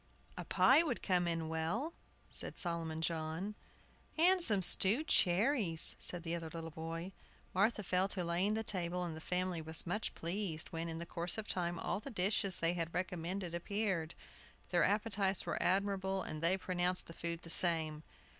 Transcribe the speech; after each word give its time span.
"A 0.35 0.43
pie 0.43 0.81
would 0.81 1.03
come 1.03 1.27
in 1.27 1.47
well," 1.47 1.93
said 2.31 2.57
Solomon 2.57 3.03
John. 3.03 3.53
"And 4.17 4.41
some 4.41 4.63
stewed 4.63 5.07
cherries," 5.07 5.95
said 5.99 6.23
the 6.23 6.33
other 6.33 6.49
little 6.49 6.71
boy. 6.71 7.11
Martha 7.53 7.83
fell 7.83 8.07
to 8.07 8.23
laying 8.23 8.55
the 8.55 8.63
table, 8.63 9.03
and 9.03 9.15
the 9.15 9.21
family 9.21 9.61
was 9.61 9.85
much 9.85 10.15
pleased, 10.15 10.69
when, 10.69 10.89
in 10.89 10.97
the 10.97 11.05
course 11.05 11.37
of 11.37 11.47
time, 11.47 11.77
all 11.77 11.99
the 11.99 12.09
dishes 12.09 12.57
they 12.57 12.73
had 12.73 12.95
recommended 12.95 13.53
appeared. 13.53 14.15
Their 14.69 14.83
appetites 14.83 15.45
were 15.45 15.61
admirable, 15.61 16.23
and 16.23 16.41
they 16.41 16.57
pronounced 16.57 17.05
the 17.05 17.13
food 17.13 17.43
the 17.43 17.51
same. 17.51 18.01